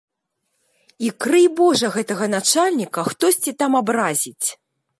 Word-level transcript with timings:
І 1.07 1.11
крый 1.25 1.45
божа 1.59 1.91
гэтага 1.97 2.25
начальніка 2.35 3.05
хтосьці 3.11 3.51
там 3.61 3.71
абразіць. 3.81 4.47